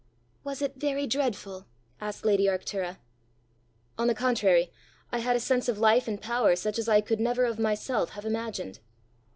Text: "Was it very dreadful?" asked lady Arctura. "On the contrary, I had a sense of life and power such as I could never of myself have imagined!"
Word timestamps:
"Was 0.43 0.63
it 0.63 0.77
very 0.77 1.05
dreadful?" 1.05 1.67
asked 1.99 2.25
lady 2.25 2.45
Arctura. 2.47 2.97
"On 3.99 4.07
the 4.07 4.15
contrary, 4.15 4.71
I 5.11 5.19
had 5.19 5.35
a 5.35 5.39
sense 5.39 5.69
of 5.69 5.77
life 5.77 6.07
and 6.07 6.19
power 6.19 6.55
such 6.55 6.79
as 6.79 6.89
I 6.89 7.01
could 7.01 7.19
never 7.19 7.45
of 7.45 7.59
myself 7.59 8.09
have 8.13 8.25
imagined!" 8.25 8.79